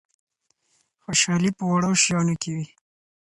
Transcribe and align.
خوشحالي 1.03 1.51
په 1.57 1.63
وړو 1.71 1.91
شیانو 2.03 2.35
کي 2.41 2.51
وي. 2.55 2.67